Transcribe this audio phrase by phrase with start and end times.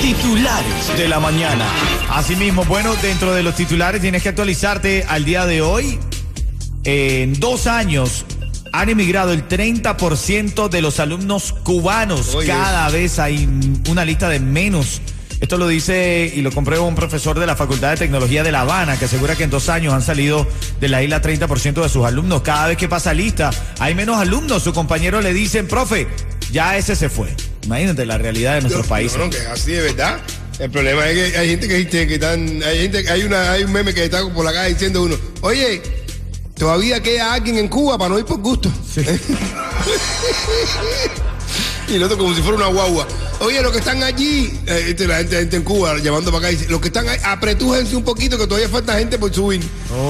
[0.00, 1.66] Titulares de la mañana.
[2.10, 5.98] Asimismo, bueno, dentro de los titulares tienes que actualizarte al día de hoy.
[6.84, 8.24] En dos años
[8.72, 12.34] han emigrado el 30% de los alumnos cubanos.
[12.34, 12.48] Oye.
[12.48, 13.46] Cada vez hay
[13.90, 15.02] una lista de menos.
[15.38, 18.62] Esto lo dice y lo comprueba un profesor de la Facultad de Tecnología de La
[18.62, 20.46] Habana, que asegura que en dos años han salido
[20.80, 22.40] de la isla 30% de sus alumnos.
[22.40, 24.62] Cada vez que pasa lista, hay menos alumnos.
[24.62, 26.08] Sus compañeros le dicen, profe,
[26.50, 27.28] ya ese se fue.
[27.64, 29.18] Imagínate la realidad de nuestros países.
[29.18, 30.20] No, no, que así de verdad.
[30.58, 33.64] El problema es que hay gente que dice que están, hay gente, hay una, hay
[33.64, 35.80] un meme que está por la calle diciendo uno, oye,
[36.54, 38.70] todavía queda alguien en Cuba para no ir por gusto.
[41.90, 43.06] y el otro como si fuera una guagua.
[43.40, 46.46] Oye, los que están allí, eh, este, la, gente, la gente en Cuba llamando para
[46.46, 49.60] acá, dice, los que están ahí, apretújense un poquito que todavía falta gente por subir.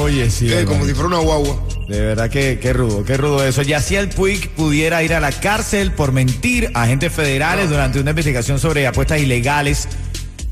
[0.02, 0.52] Oye, sí.
[0.52, 1.62] Eh, como si fuera una guagua.
[1.88, 3.62] De verdad que qué rudo, qué rudo eso.
[3.62, 8.58] Yaciel Puig pudiera ir a la cárcel por mentir a agentes federales durante una investigación
[8.58, 9.88] sobre apuestas ilegales.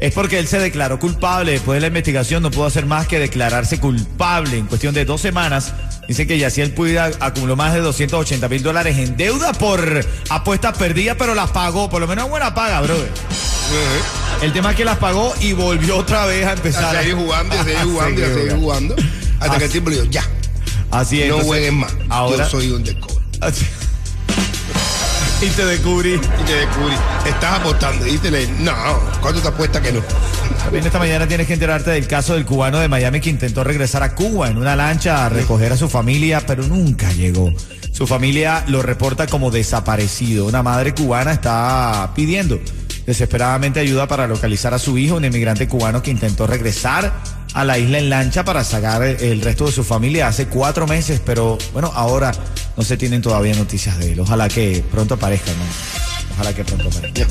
[0.01, 1.53] Es porque él se declaró culpable.
[1.53, 4.59] Después de la investigación no pudo hacer más que declararse culpable.
[4.59, 5.75] En cuestión de dos semanas,
[6.09, 10.77] dice que Yaciel Puig a- acumuló más de 280 mil dólares en deuda por apuestas
[10.77, 11.89] perdidas, pero las pagó.
[11.89, 13.09] Por lo menos buena paga, brother.
[14.43, 16.97] El tema es que las pagó y volvió otra vez a empezar.
[16.97, 18.97] A seguir jugando, a seguir jugando, a seguir jugando.
[19.41, 20.25] Hasta que el tiempo le dijo, ya,
[20.91, 21.29] Así es.
[21.29, 21.93] no entonces, jueguen más.
[22.09, 22.45] Ahora.
[22.45, 23.23] Yo soy un undercover.
[25.41, 26.15] Y te descubrí.
[26.15, 26.95] Y te descubrí,
[27.25, 28.07] estás apostando.
[28.07, 28.75] Y te le no,
[29.21, 30.01] ¿cuánto te apuesta que no?
[30.65, 34.03] También esta mañana tienes que enterarte del caso del cubano de Miami que intentó regresar
[34.03, 37.53] a Cuba en una lancha a recoger a su familia, pero nunca llegó.
[37.93, 40.47] Su familia lo reporta como desaparecido.
[40.47, 42.59] Una madre cubana está pidiendo
[43.09, 47.11] desesperadamente ayuda para localizar a su hijo, un inmigrante cubano que intentó regresar
[47.55, 51.19] a la isla en lancha para sacar el resto de su familia hace cuatro meses,
[51.25, 52.33] pero bueno, ahora
[52.79, 54.21] no se tienen todavía noticias de él.
[54.21, 56.35] Ojalá que pronto aparezca, ¿no?
[56.35, 57.27] Ojalá que pronto aparezca.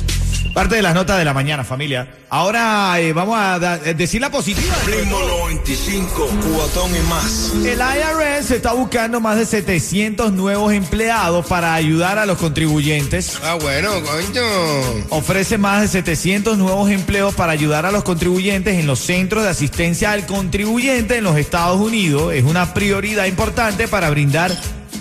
[0.54, 2.08] Parte de las notas de la mañana, familia.
[2.30, 4.74] Ahora eh, vamos a da- eh, decir la positiva.
[4.86, 7.52] Ritmo 95, cuatón y más.
[7.64, 13.38] El IRS está buscando más de 700 nuevos empleados para ayudar a los contribuyentes.
[13.44, 14.42] Ah, bueno, coño.
[15.10, 19.50] Ofrece más de 700 nuevos empleos para ayudar a los contribuyentes en los centros de
[19.50, 22.34] asistencia al contribuyente en los Estados Unidos.
[22.34, 24.52] Es una prioridad importante para brindar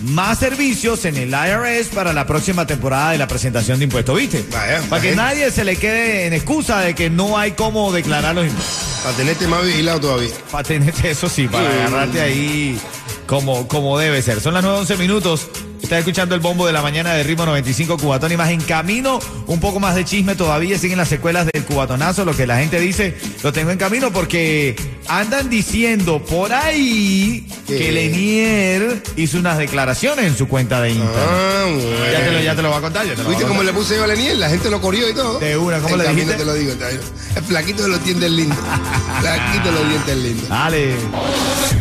[0.02, 4.44] más servicios en el IRS para la próxima temporada de la presentación de impuestos, ¿viste?
[4.52, 8.34] Vaya, para que nadie se le quede en excusa de que no hay cómo declarar
[8.34, 9.00] los impuestos.
[9.02, 10.30] Para tenerte más vigilado todavía.
[10.50, 11.76] Para tenerte eso sí, para Sí.
[11.78, 12.78] agarrarte ahí
[13.26, 14.40] como, como debe ser.
[14.40, 15.48] Son las 9.11 minutos.
[15.86, 19.20] Estás escuchando el bombo de la mañana de Ritmo 95 Cubatón y más en camino.
[19.46, 20.76] Un poco más de chisme todavía.
[20.78, 22.24] Siguen las secuelas del cubatonazo.
[22.24, 24.74] Lo que la gente dice lo tengo en camino porque
[25.06, 27.78] andan diciendo por ahí ¿Qué?
[27.78, 31.24] que Lenier hizo unas declaraciones en su cuenta de Instagram.
[31.24, 32.12] Ah, bueno.
[32.12, 33.06] ya, te lo, ya te lo voy a contar.
[33.06, 34.40] ya te lo ¿Viste cómo le puse yo a Leniel?
[34.40, 35.38] La gente lo corrió y todo.
[35.38, 36.34] De una, ¿cómo En le dijiste?
[36.34, 36.72] te lo digo.
[36.72, 36.90] está.
[36.90, 38.58] El flaquito de los dientes lindos.
[39.20, 40.48] flaquito de los dientes lindos.
[40.48, 40.96] Dale.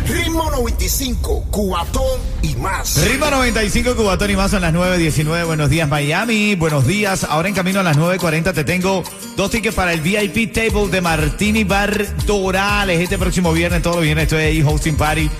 [0.06, 3.04] Ritmo 95, cuatón y más.
[3.04, 5.46] Ritmo 95 Cubatón y más son las 9.19.
[5.46, 6.54] Buenos días Miami.
[6.54, 7.24] Buenos días.
[7.24, 9.02] Ahora en camino a las 9.40 te tengo
[9.36, 13.00] dos tickets para el VIP Table de Martini Bar Dorales.
[13.00, 15.30] Este próximo viernes, todos los viernes estoy ahí hosting party.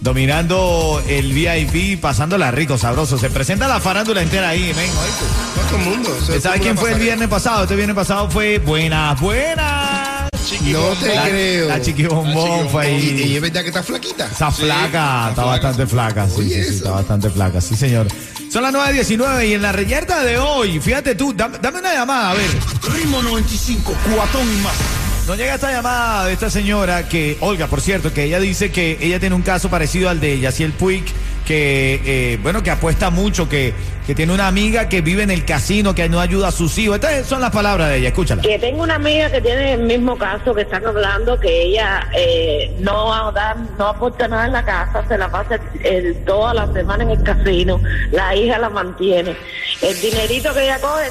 [0.00, 3.18] Dominando el VIP, pasándola rico, sabroso.
[3.18, 4.90] Se presenta la farándula entera ahí, men.
[5.68, 6.10] Todo el mundo.
[6.40, 7.64] ¿Sabes quién fue el viernes pasado?
[7.64, 10.17] Este viernes pasado fue Buenas, Buenas.
[10.62, 11.68] No te La- creo.
[11.68, 13.14] la chiquibombón fue ahí.
[13.18, 14.26] Y, y es verdad que está flaquita.
[14.26, 18.06] Está Sí, flaca, está bastante flaca, sí, Oye, sí, sí, está bastante flaca, sí, señor.
[18.50, 22.30] Son las 9.19 y en la reyerta de hoy, fíjate tú, dame, dame una llamada,
[22.30, 22.48] a ver.
[22.94, 24.72] Ritmo 95, cuatón y más.
[25.26, 28.96] Nos llega esta llamada de esta señora que, Olga, por cierto, que ella dice que
[29.02, 31.04] ella tiene un caso parecido al de Yaciel Puig,
[31.48, 33.72] que, eh, bueno, que apuesta mucho, que,
[34.06, 36.96] que tiene una amiga que vive en el casino, que no ayuda a sus hijos.
[36.96, 38.42] Estas son las palabras de ella, escúchala.
[38.42, 42.70] Que tengo una amiga que tiene el mismo caso que están hablando, que ella eh,
[42.80, 47.04] no da, no aporta nada en la casa, se la pasa el- toda la semana
[47.04, 47.80] en el casino,
[48.12, 49.34] la hija la mantiene.
[49.80, 51.08] El dinerito que ella coge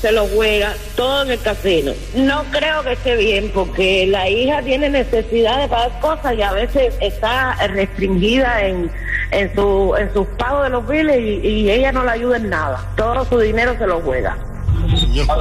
[0.00, 1.92] se lo juega todo en el casino.
[2.14, 6.52] No creo que esté bien porque la hija tiene necesidad de pagar cosas y a
[6.52, 8.90] veces está restringida en,
[9.30, 12.48] en, su, en sus pagos de los biles y, y ella no la ayuda en
[12.50, 12.84] nada.
[12.96, 14.36] Todo su dinero se lo juega.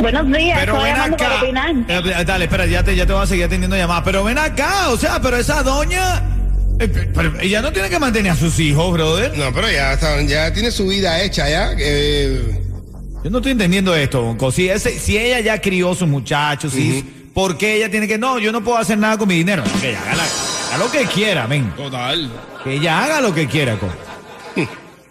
[0.02, 1.44] Buenos días, Pero estoy ven llamando para acá.
[1.44, 1.72] opinar.
[1.88, 4.04] Eh, Dale, espera, ya te, ya te voy a seguir atendiendo llamadas.
[4.06, 6.22] Pero ven acá, o sea, pero esa doña
[6.80, 9.38] Eh, pe- Pero ella no tiene que mantener a sus hijos, brother.
[9.38, 11.72] No, pero ya, está- ya tiene su vida hecha ya.
[11.78, 12.62] eh,
[13.24, 14.52] Yo no estoy entendiendo esto, Bonco.
[14.52, 17.30] Si, ese- si ella ya crió sus muchachos, ¿sí?
[17.34, 18.18] ¿por qué ella tiene que.?
[18.18, 19.64] No, yo no puedo hacer nada con mi dinero.
[19.66, 20.24] No, que ella haga, la-
[20.69, 21.71] haga lo que quiera, men.
[21.75, 22.30] Total.
[22.63, 23.88] Que ella haga lo que quiera, co.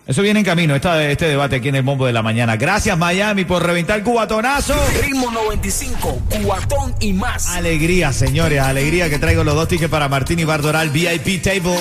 [0.06, 2.56] Eso viene en camino, esta- este debate aquí en el Bombo de la Mañana.
[2.56, 4.74] Gracias, Miami, por reventar el cubatonazo.
[5.02, 7.48] Ritmo 95, cuatón y más.
[7.48, 11.76] Alegría, señores, alegría que traigo los dos tickets para Martín y Bardoral VIP Table.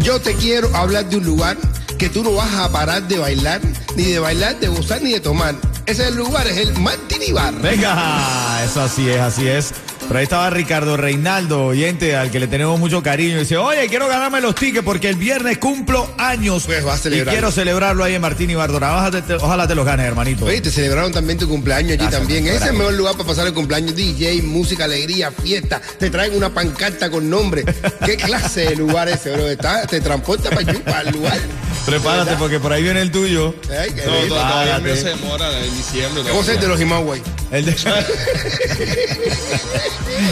[0.00, 1.56] Yo te quiero hablar de un lugar
[2.00, 3.60] que tú no vas a parar de bailar,
[3.94, 5.54] ni de bailar, de gozar, ni de tomar.
[5.84, 7.52] Ese lugar, es el Martini Bar.
[7.60, 9.74] Venga, eso así es, así es.
[10.10, 13.36] Pero ahí estaba Ricardo Reinaldo, oyente al que le tenemos mucho cariño.
[13.36, 16.64] Y dice, oye, quiero ganarme los tickets porque el viernes cumplo años.
[16.66, 17.30] Pues va a y celebrarlo.
[17.30, 18.92] quiero celebrarlo ahí en Martín y Bardora.
[18.96, 20.46] Ojalá te, ojalá te los ganes, hermanito.
[20.46, 22.44] Oye, te celebraron también tu cumpleaños allí Gracias, también.
[22.48, 23.94] Ese es el mejor lugar para pasar el cumpleaños.
[23.94, 25.80] DJ, música, alegría, fiesta.
[26.00, 27.64] Te traen una pancarta con nombre.
[28.04, 29.48] ¿Qué clase de lugar ese, bro?
[29.48, 31.38] Está- te transporta para, allí, para el lugar.
[31.86, 33.54] Prepárate porque por ahí viene el tuyo.
[33.70, 36.24] Ay, qué No, todavía se demora en diciembre.
[36.28, 37.22] ¿Cómo se de los Imaway?
[37.50, 37.72] El de,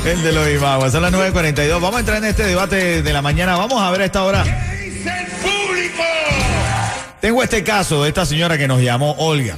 [0.07, 0.93] el de los Imaguas.
[0.93, 1.81] Son las 9.42.
[1.81, 3.57] Vamos a entrar en este debate de la mañana.
[3.57, 4.45] Vamos a ver a esta hora.
[7.21, 9.57] Tengo este caso de esta señora que nos llamó Olga.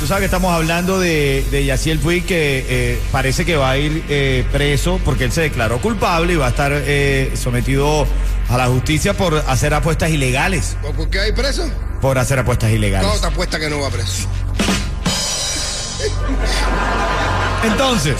[0.00, 3.76] Tú sabes que estamos hablando de, de Yaciel Puig que eh, parece que va a
[3.76, 8.06] ir eh, preso porque él se declaró culpable y va a estar eh, sometido
[8.48, 10.76] a la justicia por hacer apuestas ilegales.
[10.96, 11.70] ¿Por qué hay preso?
[12.00, 13.08] Por hacer apuestas ilegales.
[13.08, 14.26] Todo te apuesta que no va preso.
[17.64, 18.16] Entonces,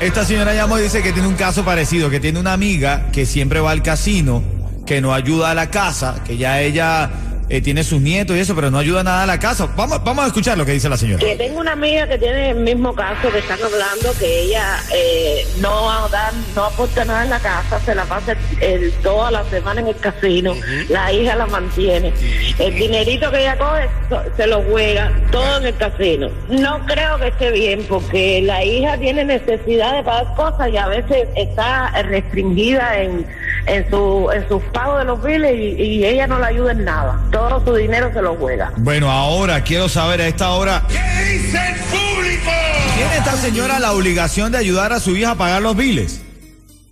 [0.00, 3.26] esta señora llamó y dice que tiene un caso parecido, que tiene una amiga que
[3.26, 4.42] siempre va al casino,
[4.86, 7.10] que no ayuda a la casa, que ya ella
[7.50, 9.68] eh, tiene sus nietos y eso, pero no ayuda nada a la casa.
[9.76, 11.18] Vamos, vamos a escuchar lo que dice la señora.
[11.18, 15.46] Que tengo una amiga que tiene el mismo caso que están hablando, que ella eh,
[15.60, 19.30] no va a dar, no aporta nada en la casa, se la pasa el- toda
[19.30, 20.54] la semana en el casino,
[20.88, 22.12] la hija la mantiene.
[22.58, 26.28] El dinerito que ella coge so- se lo juega todo en el casino.
[26.48, 30.86] No creo que esté bien porque la hija tiene necesidad de pagar cosas y a
[30.86, 33.26] veces está restringida en,
[33.66, 36.84] en su en sus pagos de los biles y, y ella no la ayuda en
[36.84, 37.20] nada.
[37.40, 38.70] Todo su dinero se lo juega.
[38.76, 40.84] Bueno, ahora quiero saber a esta hora.
[40.86, 42.50] ¿Qué dice el público?
[42.94, 46.20] ¿Tiene esta señora la obligación de ayudar a su hija a pagar los biles?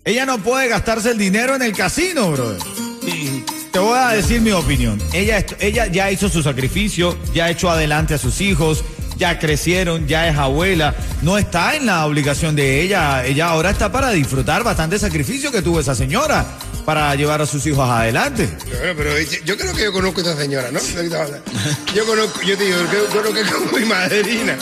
[0.07, 2.63] Ella no puede gastarse el dinero en el casino, brother.
[3.71, 4.99] Te voy a decir mi opinión.
[5.13, 8.83] Ella, ella ya hizo su sacrificio, ya ha hecho adelante a sus hijos,
[9.19, 10.95] ya crecieron, ya es abuela.
[11.21, 13.23] No está en la obligación de ella.
[13.27, 16.47] Ella ahora está para disfrutar bastante sacrificio que tuvo esa señora
[16.89, 18.49] para llevar a sus hijos adelante.
[18.67, 19.11] Bueno, pero
[19.45, 20.81] yo creo que yo conozco a esa señora, ¿no?
[21.95, 24.57] Yo conozco, yo te digo, yo creo que como mi madrina.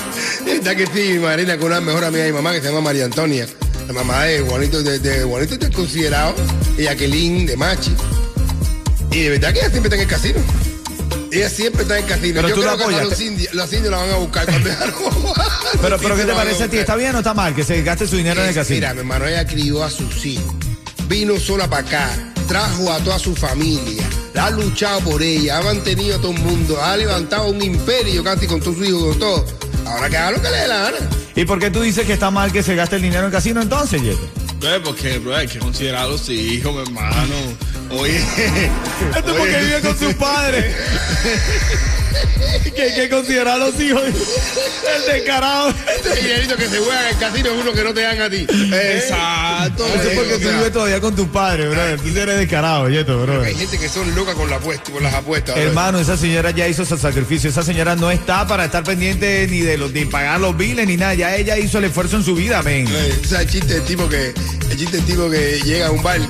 [0.45, 2.81] Está que sí, mi madrina con una mejor amiga de mi mamá que se llama
[2.81, 3.47] María Antonia.
[3.87, 6.35] La mamá de Juanito, de, de Juanito del considerado,
[6.77, 7.95] y Jacqueline de Machi.
[9.13, 10.41] Y de verdad que ella siempre está en el casino.
[11.31, 12.35] Ella siempre está en el casino.
[12.43, 13.19] Pero yo tú la creo que hasta apoyas.
[13.21, 15.33] los indios, los indios la van a buscar cuando no.
[15.81, 16.79] Pero, pero ¿qué te la parece a ti?
[16.79, 18.75] ¿Está bien o está mal que se gaste su dinero en el Es- casino?
[18.79, 20.56] Mira, mi hermano, ella crió a sus hijos,
[21.09, 24.03] vino sola para acá, trajo a toda su familia,
[24.39, 28.47] ha luchado por ella, ha mantenido a todo el mundo, ha levantado un imperio casi
[28.47, 29.45] con todos sus hijos, con todo.
[29.87, 30.97] Ahora que haga lo que le dé la gana.
[31.37, 33.33] ¿Y por qué tú dices que está mal que se gaste el dinero en el
[33.33, 34.29] casino entonces, Yeto?
[34.61, 37.35] Bro, porque, bro, hay que considerar a los hijos, mi hermano.
[37.91, 38.19] Oye.
[38.19, 40.75] Esto es porque vive con sus padres.
[42.77, 44.03] que hay que considerar a los hijos.
[44.03, 45.71] El descarado.
[45.71, 48.31] Ese dinerito que se juega en el casino es uno que no te dan a
[48.31, 48.47] ti.
[48.49, 49.87] Exacto.
[49.87, 52.01] Eso es porque o tú sea, vives todavía con tus padres, brother.
[52.01, 53.43] Tú eres descarado, Yeto, bro.
[53.43, 55.57] Hay gente que son locas con, la apuesta, con las apuestas.
[55.57, 57.51] Hermano, esa señora ya hizo ese sacrificio.
[57.51, 60.97] Esa señora no está para estar pendiente ni de los de pagar los biles ni
[60.97, 61.15] nada.
[61.15, 62.87] Ya ella hizo el esfuerzo en su vida, men.
[62.87, 64.35] ¿tú sabes el chiste del tipo que
[64.71, 66.21] el chiste del tipo que llega a un bar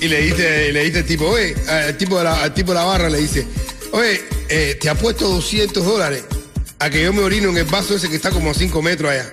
[0.00, 2.84] y le dice le dice tipo oye al tipo de la, al tipo de la
[2.84, 3.46] barra le dice
[3.92, 6.22] oye eh, te apuesto 200 dólares
[6.78, 9.10] a que yo me orino en el vaso ese que está como a 5 metros
[9.10, 9.32] allá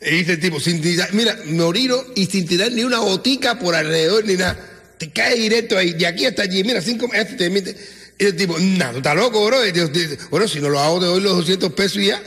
[0.00, 3.58] y dice el tipo sin tirar- mira me orino y sin tirar ni una botica
[3.58, 4.58] por alrededor ni nada.
[4.98, 7.76] Te cae directo ahí de aquí hasta allí mira 5 metros te mete
[8.18, 11.00] y el tipo no tú estás loco bro y dice, bueno si no lo hago
[11.00, 12.22] te doy los 200 pesos y ya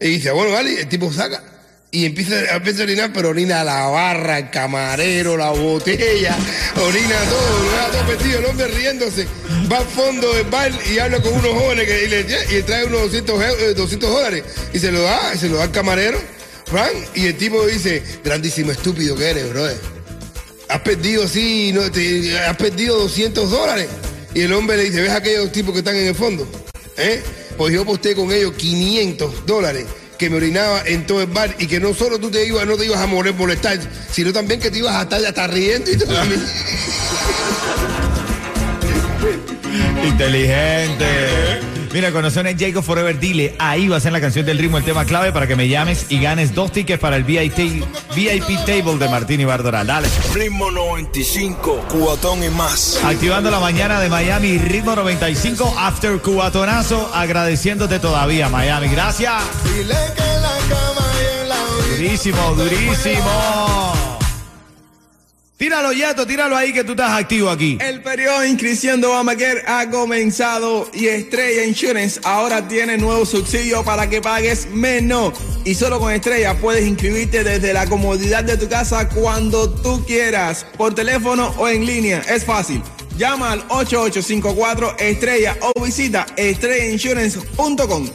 [0.00, 1.42] y dice bueno vale el tipo saca
[1.92, 6.36] y empieza, empieza a orinar, pero orina la barra, el camarero, la botella,
[6.76, 9.26] orina todo, todo el hombre riéndose.
[9.70, 13.02] Va al fondo del bar y habla con unos jóvenes que, y, le, trae unos
[13.12, 16.18] 200, eu- eh, 200 dólares y se lo da, y se lo da al camarero,
[16.66, 19.76] Frank, y el tipo dice, grandísimo estúpido que eres, brother.
[20.68, 23.88] Has perdido, sí, no, te- has perdido 200 dólares.
[24.32, 26.46] Y el hombre le dice, ¿ves aquellos tipos que están en el fondo?
[26.96, 27.20] ¿Eh?
[27.56, 29.84] pues yo aposté con ellos 500 dólares
[30.20, 32.76] que me orinaba en todo el bar y que no solo tú te ibas, no
[32.76, 33.78] te ibas a morir molestar,
[34.12, 36.12] sino también que te ibas a estar hasta riendo y todo.
[40.06, 41.69] Inteligente.
[41.92, 44.84] Mira, conocer a Jacob Forever, dile, ahí va a ser la canción del ritmo, el
[44.84, 48.96] tema clave para que me llames y ganes dos tickets para el VIP, VIP Table
[48.98, 49.88] de Martín y Bardoral.
[49.88, 50.08] Dale.
[50.32, 53.00] Ritmo 95, cubatón y más.
[53.04, 58.86] Activando la mañana de Miami, ritmo 95, after cubatonazo, agradeciéndote todavía, Miami.
[58.88, 59.42] Gracias.
[61.96, 63.89] Durísimo, durísimo.
[65.60, 67.76] Tíralo, Yeto, tíralo ahí que tú estás activo aquí.
[67.82, 73.84] El periodo de inscripción de Obamacare ha comenzado y Estrella Insurance ahora tiene nuevo subsidio
[73.84, 75.34] para que pagues menos.
[75.66, 80.64] Y solo con Estrella puedes inscribirte desde la comodidad de tu casa cuando tú quieras,
[80.78, 82.20] por teléfono o en línea.
[82.20, 82.82] Es fácil.
[83.18, 88.08] Llama al 8854 Estrella o visita estrellainsurance.com.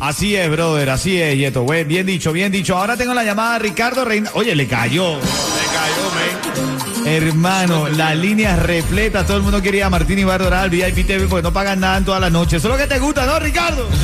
[0.00, 1.64] Así es, brother, así es, Yeto.
[1.64, 2.76] Bien, bien dicho, bien dicho.
[2.76, 4.30] Ahora tengo la llamada de Ricardo Reina.
[4.34, 5.14] Oye, le cayó.
[5.14, 6.39] Me cayó, man.
[7.10, 11.42] Hermano, las líneas repletas, todo el mundo quería a Martín Ibarra al VIP TV porque
[11.42, 12.58] no pagan nada en toda la noche.
[12.58, 13.88] Eso es lo que te gusta, ¿no, Ricardo?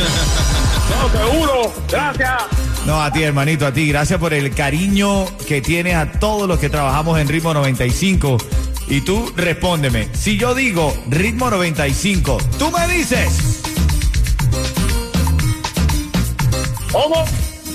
[0.89, 1.75] No, seguro.
[1.91, 2.43] Gracias.
[2.87, 3.89] No, a ti, hermanito, a ti.
[3.89, 8.39] Gracias por el cariño que tienes a todos los que trabajamos en Ritmo 95.
[8.87, 10.09] Y tú respóndeme.
[10.15, 13.63] Si yo digo Ritmo 95, tú me dices.
[16.93, 17.25] ¿Cómo?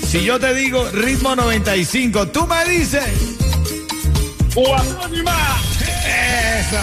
[0.06, 3.31] Si yo te digo Ritmo 95, tú me dices.
[5.24, 5.62] Más.
[6.60, 6.76] ¡Eso!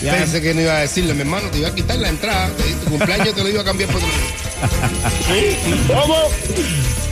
[0.00, 2.50] Pensé que no iba a decirle, mi hermano, te iba a quitar la entrada.
[2.84, 6.00] Tu cumpleaños te lo iba a cambiar por otro lado.
[6.00, 6.16] ¿Cómo?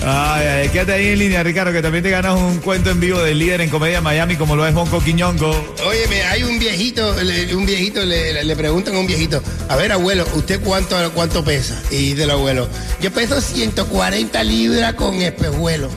[0.06, 3.18] Ay, ay, quédate ahí en línea, Ricardo, que también te ganas un cuento en vivo
[3.20, 5.50] del líder en comedia Miami, como lo es Monco Quiñongo.
[5.86, 9.92] Óyeme, hay un viejito, le- un viejito, le, le preguntan a un viejito, a ver,
[9.92, 11.80] abuelo, ¿usted cuánto, cuánto pesa?
[11.90, 12.68] Y dice el abuelo,
[13.00, 15.88] yo peso 140 libras con espejuelo.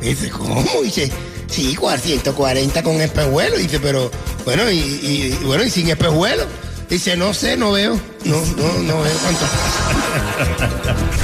[0.00, 0.64] Y dice, ¿cómo?
[0.80, 1.10] Y dice,
[1.52, 3.56] sí, 140 con espejuelo.
[3.56, 4.10] Dice, pero,
[4.44, 6.44] bueno, y, bueno, y sin espejuelo.
[6.88, 7.98] Dice, no sé, no veo.
[8.24, 9.46] No, no, no veo cuánto.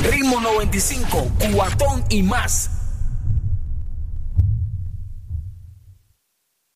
[0.11, 2.71] Ritmo 95, cubatón y más.